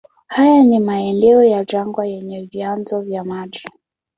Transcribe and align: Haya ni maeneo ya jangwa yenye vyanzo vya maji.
Haya 0.27 0.63
ni 0.63 0.79
maeneo 0.79 1.43
ya 1.43 1.65
jangwa 1.65 2.07
yenye 2.07 2.41
vyanzo 2.41 3.01
vya 3.01 3.23
maji. 3.23 3.63